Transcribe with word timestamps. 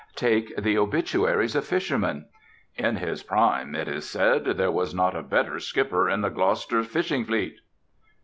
Take 0.15 0.55
the 0.57 0.79
obituaries 0.79 1.55
of 1.55 1.63
fishermen. 1.63 2.25
"In 2.75 2.95
his 2.95 3.21
prime, 3.21 3.75
it 3.75 3.87
is 3.87 4.09
said, 4.09 4.45
there 4.45 4.71
was 4.71 4.95
not 4.95 5.15
a 5.15 5.21
better 5.21 5.59
skipper 5.59 6.09
in 6.09 6.21
the 6.21 6.29
Gloucester 6.31 6.81
fishing 6.81 7.23
fleet." 7.23 7.57